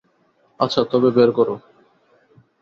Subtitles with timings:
[0.59, 1.55] আচ্ছা, তবে বের করো।